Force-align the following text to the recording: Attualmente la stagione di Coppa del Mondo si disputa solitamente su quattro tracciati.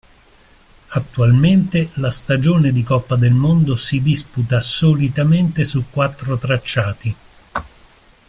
Attualmente 0.87 1.91
la 1.97 2.09
stagione 2.09 2.71
di 2.71 2.81
Coppa 2.81 3.15
del 3.15 3.33
Mondo 3.33 3.75
si 3.75 4.01
disputa 4.01 4.59
solitamente 4.59 5.63
su 5.63 5.83
quattro 5.91 6.39
tracciati. 6.39 7.15